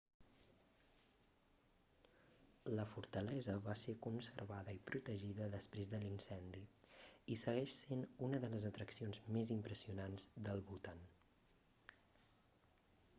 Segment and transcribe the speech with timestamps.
[2.77, 6.63] la fortalesa va ser conservada i protegida després de l'incendi
[7.35, 11.05] i segueix sent una de les atraccions més impressionants del bhutan